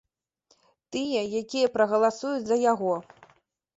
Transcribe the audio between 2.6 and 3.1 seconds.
яго.